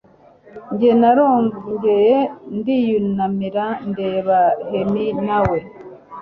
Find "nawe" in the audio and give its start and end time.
5.25-5.57